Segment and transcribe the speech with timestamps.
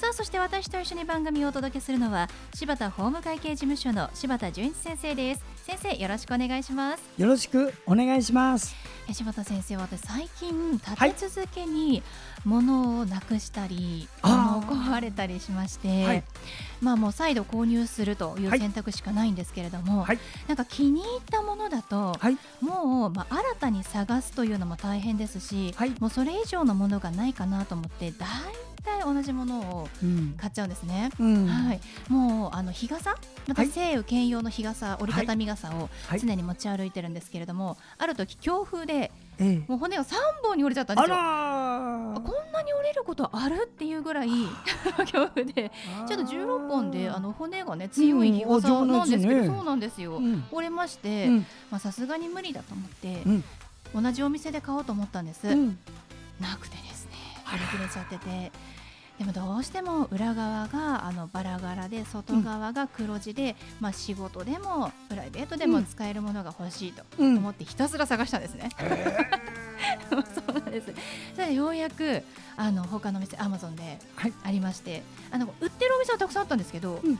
[0.00, 5.44] さあそして私と一緒に番組をお届けするのは柴田法務会計事務所の柴田純一先生です。
[5.62, 7.02] 先生よろしくお願いします。
[7.18, 8.74] よろしくお願いします。
[9.10, 12.02] え柴田先生私最近立て続けに
[12.46, 16.24] 物をなくしたり、はい、物を壊れたりしまして、はい、
[16.80, 22.16] まあもう再度購入するという選択しかないんですけれども、はい、なんか気に入ったものだと、
[22.62, 28.26] もうまあ新たに探すというのも大変ですし、もうそれ以上のものがないかなと思って大
[28.82, 29.88] 体同じものを
[30.36, 31.10] 買っちゃうんですね。
[31.18, 33.14] うん、はい、もうあの日傘、
[33.46, 41.16] また西雨兼用の日傘、折りたたみ傘を常に持ち歩いてるんですけれども、ある時強風で、ええ、もう骨が3本に折れちゃったんですよ。
[41.16, 43.64] こんなに折れることある？
[43.64, 44.28] っていうぐらい
[45.06, 45.72] 強風で、
[46.06, 50.16] ちょっと16本であの骨がね強い日傘なんですけど、うんね、そうなんですよ。
[50.16, 51.28] うん、折れまして、
[51.70, 53.24] まあさすがに無理だと思って、
[53.94, 55.46] 同じお店で買おうと思ったんです。
[56.40, 56.99] なくてです
[57.52, 58.52] ね、売り切れちゃってて。
[59.20, 68.70] でもどうしても裏側があのバラ柄で外側が黒字で、うん、まあ、仕事でもプライベートでも使えるものが欲しいと思ってひたすら探したんですね。
[70.10, 70.94] うん、 そうなんです。
[71.34, 72.24] それようやく
[72.56, 73.98] あの他の店アマゾンで
[74.42, 77.18] ありまして、はい、あの売ってるお店はたくさんあったんですけど、うん、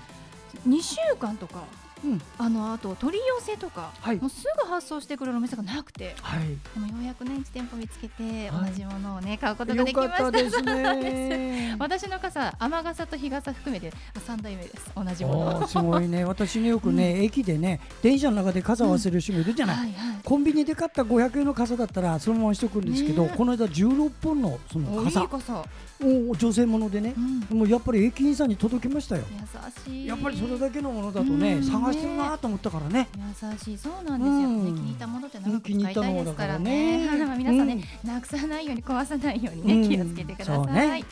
[0.67, 1.65] 2週間とか
[2.05, 6.41] うん、あのあと取り寄せとか、はい、もうすぐ発送してくれるお店がなくて、はい、
[6.75, 10.31] でもようやくね1店舗見つけて、同じものをね買うことができました。
[10.31, 11.77] ですね。
[11.79, 14.91] 私の傘雨傘と日傘含めて3代目です。
[14.95, 15.67] 同じもの。
[15.67, 16.25] すごいね。
[16.31, 25.65] 私ねよくね、うん、駅でね電車の中で傘を忘れる人もいるじゃない、はいはい、コンビニで買った500円の傘だったらそのまましとくんですけど、この間16本のその傘。
[26.03, 27.15] お女性ものでね、
[27.51, 29.25] うん、もうやっぱり駅員さんに届きましたよ。
[29.31, 30.07] 優しい。
[30.07, 33.09] やっぱりそれだけのものだとね、うん、探してるなと思ったからね。
[33.43, 33.79] 優しい。
[33.79, 37.09] そうなんですよ、うん、気に入ったものって長く使いたいですからね。
[37.09, 40.67] か ら皆さんね、なくさないように壊さないようにね気をつけてください、
[41.01, 41.05] ね、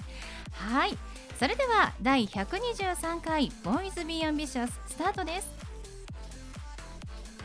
[0.52, 0.98] はい。
[1.38, 5.48] それでは第123回ボーイズビーアンビシャススタートです。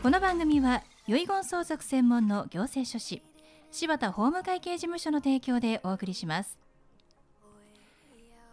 [0.02, 3.22] この番組は遺言相続専門の行政書士
[3.70, 6.58] 柴田法務会計事務所の提供でお送りします。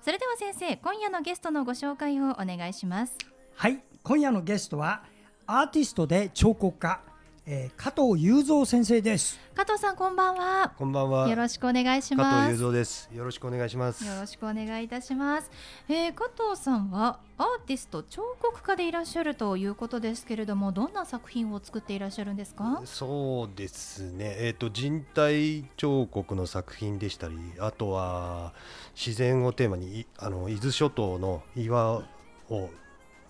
[0.02, 3.16] それでは先生今夜のゲストのご紹介をお願いします。
[3.56, 5.04] はい今夜のゲストは
[5.46, 7.02] アーティストで彫刻家
[7.44, 9.40] えー、加藤雄三先生です。
[9.56, 10.74] 加藤さんこんばんは。
[10.78, 11.28] こんばんは。
[11.28, 12.30] よろしくお願いします。
[12.30, 13.10] 加藤雄三です。
[13.12, 14.06] よろしくお願いします。
[14.06, 15.50] よろしくお願いいたします、
[15.90, 22.84] えー、加藤さんはアーティスト彫刻家でいらっしゃるということですけれどもどんな作品を作っていらっしゃるんですか？
[22.86, 24.36] そうですね。
[24.38, 28.54] えっ、ー、と人体彫刻の作品でしたりあとは
[28.96, 32.04] 自然をテーマにあの伊豆諸島の岩
[32.50, 32.70] を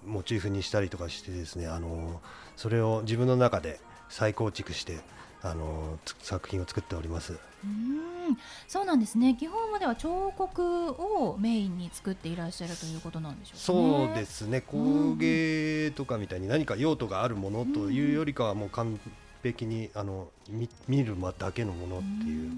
[0.05, 2.21] モチーフにしたりとかしてですねあの
[2.55, 3.79] それを自分の中で
[4.09, 4.99] 再構築して
[5.43, 7.39] あの作品を作っております。
[7.63, 8.37] うん。
[8.67, 9.35] そうなんですね。
[9.39, 14.61] 基本までは彫刻をメインに作っていらっしゃるということなんでしょうか、ね、そうですね。
[14.61, 18.99] 工芸とかみたいに何か用途があるものというよりかはもう完
[19.41, 22.51] 璧にあの見見るだけのものっていう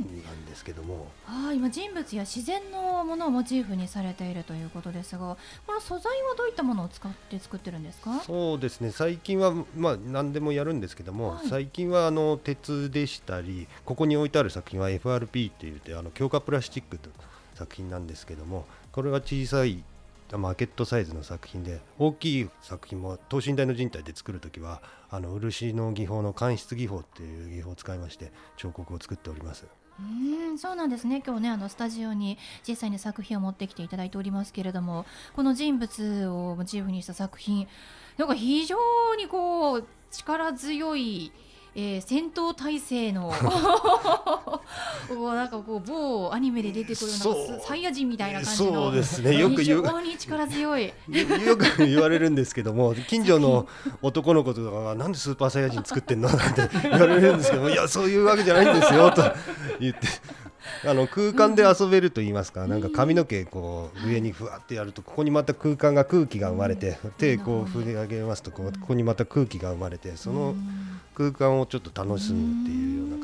[0.00, 8.20] なんですけども、はい、今人物や自然のものをモチーフにされているということですがこの素材はどういったものを使って作ってるんですか？
[8.20, 8.90] そうですね。
[8.90, 17.10] 最近は、まあ、何でもやるんですけども、はい、最近はあの鉄でしたりここに置いてある作品は FRP って言ってあの強化プラスチックと
[17.54, 19.84] 作品なんですけどもこれは小さい
[20.32, 29.66] マーケットサイズの作品で大きい作品も等身大の人体で作る時はあの漆の技法の間質技法っていう技法を使いまして彫刻を作っております。
[30.00, 31.22] うんそうなんですね。
[31.24, 32.36] 今日ねあのスタジオに
[32.66, 35.06] 実際に作品を持ってきていただいておりますけれども
[35.36, 37.68] この人物をモチーフにした作品
[38.16, 38.76] なんか非常
[39.16, 41.32] にこう力強い
[41.76, 43.32] えー、戦闘態勢の
[45.32, 47.52] なんかこう某アニメで出てくるよう。
[47.52, 49.36] なサイヤ人みたいな感じのそうですね。
[49.40, 50.02] よく言う。
[50.02, 50.86] に力強い。
[50.86, 50.92] よ
[51.56, 53.66] く言われるんですけども近所の
[54.02, 59.22] 男の子とかがなんでスーパーサイヤ人作ってんのなんて言われるんですけどもいやそういうわけじゃないんですよと
[59.80, 60.08] 言って。
[60.86, 70.54] あの空間で遊べると言いますか、なんか髪の毛こう上にふわってやるとここにまた空間が空気が生まれて、手こう振り上げますとこここにまた空気が生まれてその
[71.14, 73.23] 空間をちょっと楽しむっていうような感じ。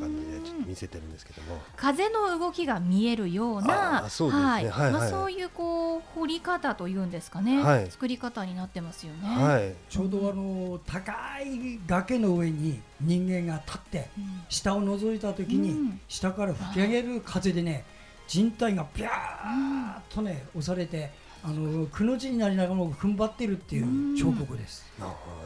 [0.81, 1.61] せてるんですけども。
[1.75, 4.65] 風の動きが見えるようなそうはい。
[4.65, 11.11] まあ、そういうこう彫り方というんですかね、はい、作り方になってますよね、はい、ちょうどあの高
[11.41, 17.85] い崖の上に人間が立って、うん、下を覗いた時に、下から吹き上げる風でね
[18.27, 21.11] 人体がピャーッとね押されて
[21.43, 24.85] あのくの字になりながらも踏ん張ってるっていう彫刻です。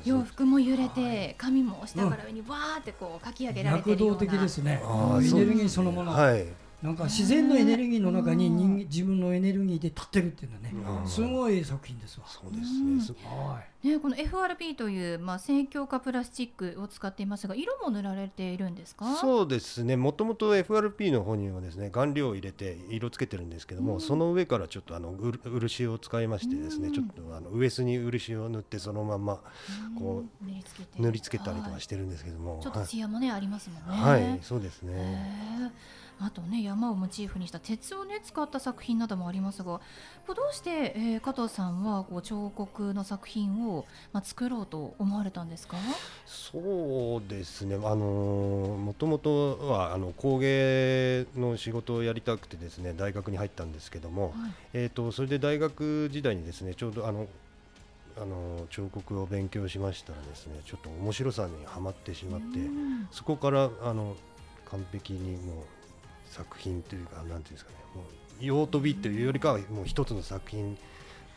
[0.03, 4.21] 洋服も揺れて髪も下から上にわーってこうかき上げられてるような。
[4.21, 4.81] 躍動的ですね。
[4.83, 6.11] エネルギーそのもの。
[6.11, 6.45] はい。
[6.85, 12.27] なんか自然のエネルギーの中に人自分のエネルギーで立ってるっていうのはね、すごい作品ですわ。
[12.27, 13.19] そうですね。
[13.25, 13.87] はい。
[13.87, 19.15] ねこの FRP というまあ正強化プラスチックを使っていますが、色も塗られているんですか？
[19.15, 19.97] そうですね。
[19.97, 29.41] もともと FRP の方にはですね、顔料を入れて色つけてるんですけども、その上からちょっとあの漆を使いましてですね、ちょっとあのウエスに漆を塗ってそのまま
[29.97, 30.45] こう
[31.01, 34.03] 塗りつけたりとかしてるんですけども、ちょっと艶もね、ありますもんね。
[34.03, 35.73] はい、そうですね。
[36.19, 39.81] あとね山をモチーフにした鉄をね使った作品などもありますが
[40.27, 45.77] こどうして、えー、加藤さんはこう彫刻の作品を、まあ、作ろうと思われたんですか？
[46.25, 57.27] そうですね、あのもともとはあの工芸の仕事をやりたくてですね大学に入ったんですけども、はい、えーと、それで大学時代にですねちょうどあの
[58.17, 62.59] あの彫刻を勉強しましたらですねちょっと面白さにはまってしまって
[63.11, 64.15] そこからあの
[64.71, 65.65] 完璧にもう
[66.35, 68.05] 作品というかなんていうんですかねもう
[68.41, 70.77] 用途美というよりかはもう一つの作品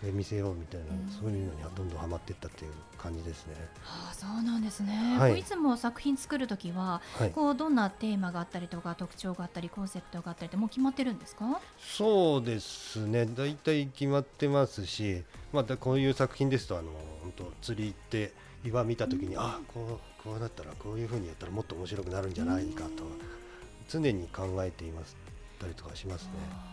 [0.03, 3.55] で見せようみたいな、そういうのにはどんどんはまっていったっていう感じですね。
[3.83, 5.17] はあ、そうなんですね。
[5.19, 11.61] はい、いつも作品作るときは、はい、こうどんなテーマがあったりとか特徴があったりコンセプトがあったりってもう決まってるんですか？
[11.81, 13.27] そうですね。
[13.27, 16.93] だいたい決まってますし、またこういう作品ですとあの
[17.23, 18.33] 本当釣り行って
[18.65, 23.03] 岩見たときに、うん、あこうこうだったらこういうふうにやったらもっと面白くなるんじゃないかと。
[23.89, 25.28] 常に考えています。
[25.59, 26.31] たりとかしますね。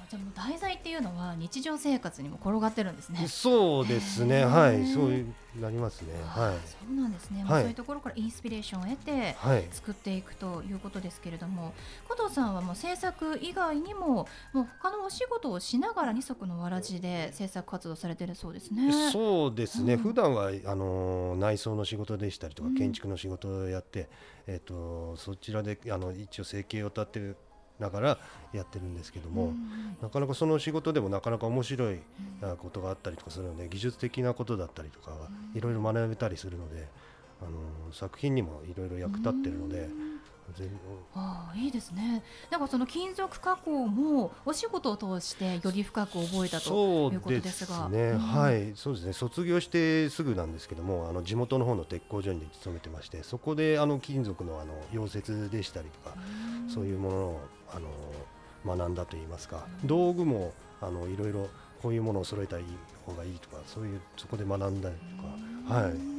[0.09, 3.27] じゃもう題材っていうのは日常生活にも転がってるんですね。
[3.27, 4.45] そうですね。
[4.45, 6.13] はい、そういうなりますね。
[6.25, 6.67] はい。
[6.67, 7.43] そうなんですね。
[7.43, 9.35] はい、そういうところからインスピレーションを得て
[9.71, 11.73] 作っていくということですけれども、
[12.07, 19.11] 加藤さんはもう制作以外にももう他のお仕事をしながら二足のわらじで制作活動されてるそうですね。
[19.11, 19.95] そうですね。
[19.95, 24.09] うん、普段はあの内装の仕事でしたりとか建築の仕事をやって、
[24.47, 27.38] うん、えっ、とそちらであの一応生計を立てる
[27.80, 28.18] ながら
[28.54, 29.54] やってるんですけども、
[30.01, 32.00] なかなかその仕事でもなかなか面白い
[32.57, 35.12] ことがあったりとかするので技術的なことだったりとか
[35.54, 36.88] いろいろ学べたりするので
[37.42, 39.89] あの作品にもいろいろ役立ってるので。
[41.16, 42.24] ああいいですね。
[42.51, 47.89] なんかその金属加工もお仕事を通してより深く覚えたということですが。
[47.89, 49.13] ね、うん、はい、そうですね。
[49.13, 56.16] 卒業してすぐなんですけども、あの地元の方の鉄工所に勤めてまして、そこであの金属のあの溶接でしたりとか、
[56.68, 57.42] うそういうものを
[57.73, 61.50] あの学んだといいますか、道具もあのいろいろ
[61.81, 62.57] こういうものを揃えた
[63.06, 64.95] 方がいいとか、そういうそこで学んだり
[65.67, 66.15] とか、はい。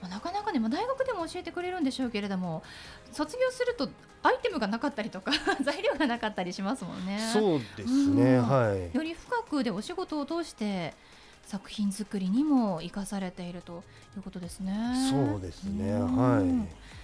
[0.00, 2.62] まあ、なかなかね、まあ、大学でも教えてくれるんでしょうけれども
[3.10, 3.88] 卒業すると
[4.22, 5.32] アイテムがなかったりとか
[5.62, 7.18] 材料がなかったりしますもんね。
[7.32, 10.94] そうですね、うん、はい、より深くでお仕事を通して
[11.48, 13.82] 作品作りにも生かされていると
[14.18, 14.74] いうことですね。
[15.10, 16.44] そうですね、は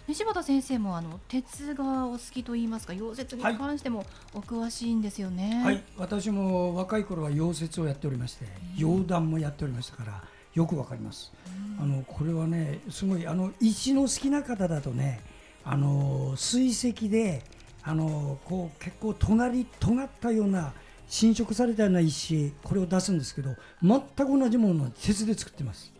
[0.06, 0.14] い。
[0.14, 4.04] 柴田先生もあの鉄がお好きと言いますか溶接に関しても
[4.34, 5.62] お詳しいんですよね。
[5.64, 8.44] はい、私も若い頃は溶接をやっておりまして、
[8.76, 11.32] 溶断もやっておりましたからよくわかります。
[11.80, 15.22] あのこれはねすごいあの石の好きな方だとね
[15.64, 17.42] あの水石で
[17.82, 20.74] あのこう結構とがり尖ったような
[21.08, 25.92] 侵食されたような石これを出すんですけど全く同じものを鉄で作ってます。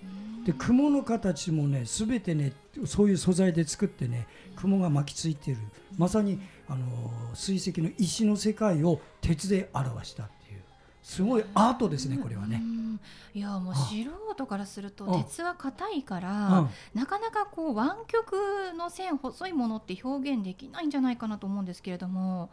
[0.44, 2.52] で雲の形もね全てね
[2.84, 5.60] そういう素材で作ってね雲が巻きついている。
[5.96, 6.86] まさにあの
[7.34, 10.62] 水石の石の世界を鉄で表したっていう。
[11.02, 12.62] すごいアートですねこれはね。
[13.34, 13.86] いやもう素
[14.34, 18.32] 人からすると鉄は硬いからなかなかこう湾曲
[18.76, 22.50] の線細いものって表現できないんじゃないかなと思うんですけれども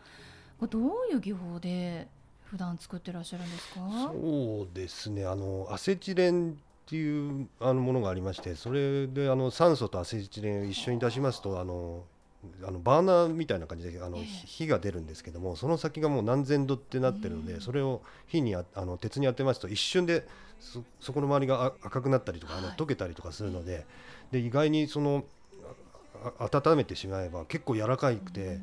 [0.70, 0.81] どう
[1.12, 2.08] いう技法で
[2.51, 3.79] 普段作ってらっしゃるんですか？
[4.12, 5.25] そうですね。
[5.25, 6.53] あのアセチレンっ
[6.86, 12.03] ていうあのものがありましてそれであの酸素とアセチレンを一緒に出しますとあの
[12.67, 20.27] あのバーナーみたいな感じであの火が出るんですけどもその先がもう何千度ってなってるのでそれを火にああの鉄に当てますと一瞬で
[20.60, 23.86] そそこの周りが赤くなったりとかあの溶けたりとかするので
[24.31, 25.24] で意外にその
[26.39, 28.60] 温めてしまえば結構柔らかくて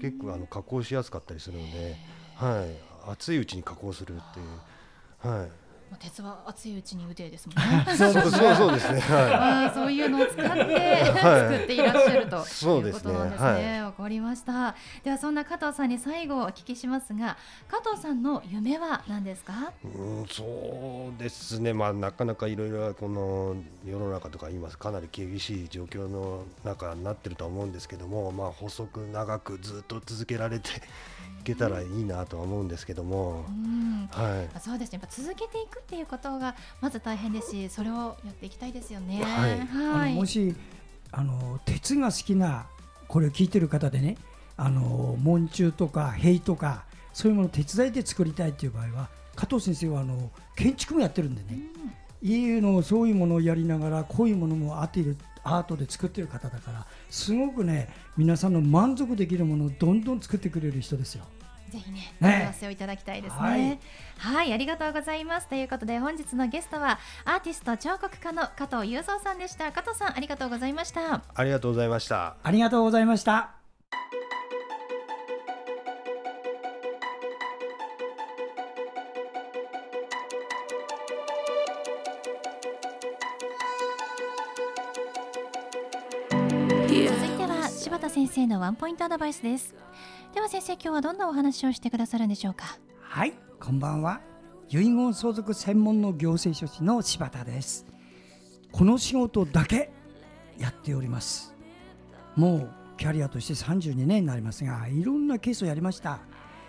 [0.00, 1.96] 結構あの加工しやすかったりするので、
[2.36, 5.36] はい、熱いうちに加工するっていう。
[5.38, 5.48] はい
[6.00, 7.84] 鉄は熱いうちに腕ですもんね。
[7.94, 9.00] そうそうそうですね。
[9.00, 9.74] はい。
[9.74, 13.82] そういうのを使って作っていらっしゃるということなんですね。
[13.82, 14.74] わ、かりました。
[15.04, 17.36] ではそんな加藤さんに最後お聞きしますが、
[17.68, 19.70] 加藤さんの夢は何ですか？
[19.84, 19.88] う
[20.22, 21.74] ん、そうですね。
[21.74, 30.70] まあなかなかいろいろこの世の中とか今かなり厳しい状況の中になってると思うんですけども、まあ細く長くずっと続けられて。
[31.42, 33.44] いけたらいいなとは思うんですけども、
[34.12, 35.00] はい、そうですね。
[35.02, 39.20] やっぱ続けていくっていうことがまず大変ですしそれをやっていきたいですよね。
[39.24, 40.54] はい、はい、もし
[41.10, 42.66] あの鉄が好きな
[43.08, 44.16] これを聞いてる方でね
[44.56, 51.58] あの門柱とか塀とかそういうものを手伝いで作りたいという場合は加藤先生はあの建築もやってるんでね、
[52.22, 61.24] うん、家のそういうものをやりながらこういうものもアーアートで作ってる方だからすごくね皆さんの満足できるものをどんどん作ってくれる人ですよ。
[61.70, 63.78] ぜひね、お問い合わせをいただきたいですね、はい、
[64.18, 65.48] はい、ありがとうございます。
[65.48, 69.72] ということで、本日のゲストはアーティスト彫刻家の加藤雄三さんでした。
[69.72, 71.22] 加藤さん、ありがとうございました。
[71.34, 72.36] ありがとうございました。
[72.42, 73.61] ありがとうございました。
[88.08, 89.74] 先生のワンポイントアドバイスです。
[90.34, 92.78] では先生今日はどんなお話をしてくださるんでしょうか？
[93.00, 94.20] はいこんばんは。
[94.68, 97.86] 遺言相続専門の行政書士の柴田です。
[98.70, 99.90] この仕事だけ
[100.58, 101.54] やっております。
[102.36, 106.20] もうキャリアとして32年になりますがいろんなケースをやりました。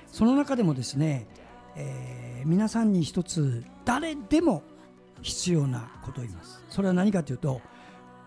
[0.07, 1.27] その中でもですね、
[1.75, 4.63] えー、皆さんに一つ誰でも
[5.21, 6.61] 必要なことを言います。
[6.69, 7.61] それは何かというと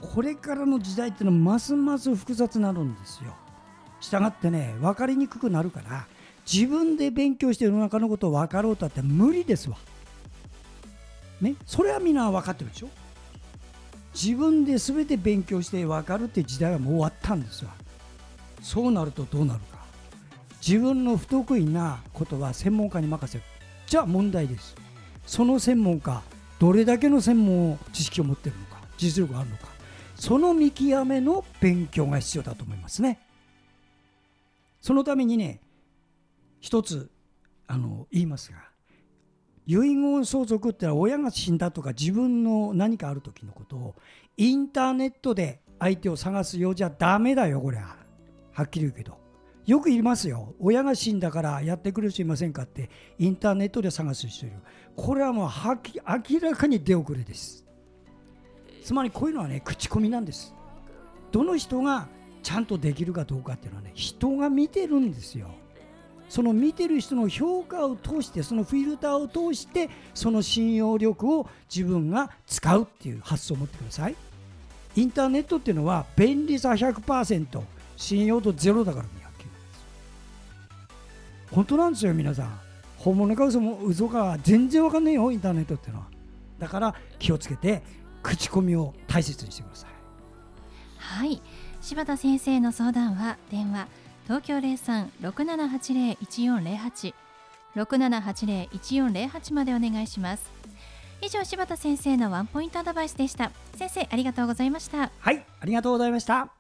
[0.01, 3.35] これからの時代っていうのはますます複雑になるんですよ。
[4.01, 6.07] したがってね分かりにくくなるから
[6.51, 9.77] 自分で勉強して世の中のことを分かろうとって無理ですわ。
[11.41, 12.89] ね、それはみんな分かってるでしょ。
[14.15, 17.73] 自分で全て勉強して分かるって時代はもう終わったんですわ。
[18.63, 19.79] そうなるとどうなるか。
[20.67, 23.45] 自分の不得意なことは専門家に任せる。
[23.87, 24.75] じゃあ問題です。
[25.27, 26.23] その専門家
[26.59, 29.76] どれだけの専門知識を持ってるのか実力があるのか。
[30.17, 33.21] その見極めの勉強が必要だと思いますね。
[34.81, 35.61] そのためにね
[36.61, 37.11] 一つ
[37.67, 38.59] あの言いますが
[39.67, 43.95] 遺言相続ってのは親が死んだとか自分の何かある時のことを
[44.37, 47.97] インターネットで相手を探すようじゃダメだよこれは。
[48.53, 49.19] はっきり言うけど。
[49.67, 50.55] よく言いますよ。
[50.61, 54.57] 親が死んだからやってくる人いませんかってインターネットで探す人いる。
[54.95, 57.66] これはもうはき明らかに出遅れです。
[58.87, 60.55] つまりこういうのはね口コミなんです。
[61.33, 62.07] どの人が
[62.45, 65.49] ちゃんとできるかどうかっていうのはね人が見てるんですよ。
[66.29, 74.15] その見てる人の評価を通してそのフィルターを通してその信用力を自分が使うっていう発想を持ってください。
[74.95, 77.61] インターネットっていうのは便利さ100%
[77.97, 79.11] 信用度ゼロだからね
[81.51, 82.61] 本当なんですよ皆さん。
[82.99, 84.39] 本物か嘘も嘘か。
[84.45, 86.07] 全然わかんないよインターネットっていうのは。
[86.61, 87.83] だから気をつけて
[88.23, 89.91] 口コミを大切にしてください。
[90.99, 91.43] はい。
[91.81, 93.87] 柴田先生の相談は電話
[94.25, 97.15] 東京零三六七八零一四零八。
[97.75, 100.51] 六七八零一四零八までお願いします。
[101.23, 103.53] 以上柴田先生のワンポイントアドバイスでした。
[103.77, 105.11] 先生ありがとうございました。
[105.19, 106.56] はいありがとうございました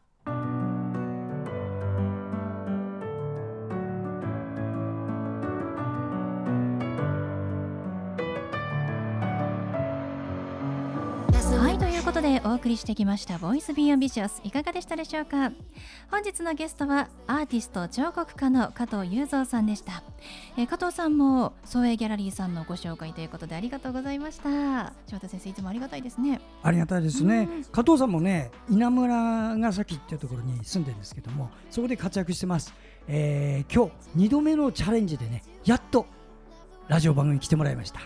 [12.17, 15.53] ことでお送りしてきました「Voice Be Ambitious いかがでしたでしょうか？
[16.11, 20.03] 本日のゲストはアーティスト彫刻家の加藤雄三さんでした、
[20.57, 24.95] えー、加藤さんも創営ギャラリーさんのご紹介ということでありがとうございました。
[25.07, 26.41] 翔太先生いつもありがたいですね。
[26.63, 32.73] ありがたいですね、加藤さんもね稲村ヶ崎っていうところに住んでるんですけどもそこで活躍してます、
[33.09, 36.07] えー、今日2度目のチャレンジでねやっと
[36.89, 38.01] ラジオ番組に来てもらいました。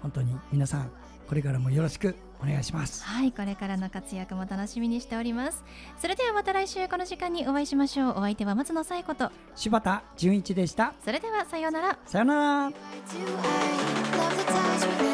[0.00, 0.90] 本当に皆さん
[1.28, 3.04] これからもよろしくお願いします。
[3.04, 5.62] はいこれからの活躍も楽しみにしております。
[6.00, 8.10] それではまた来週この時間にお会いしましょう。
[8.12, 9.30] お相手は松野紗友子と。
[9.54, 10.94] 柴田純一でした。
[11.04, 11.98] それではさようなら。
[12.06, 15.07] さようなら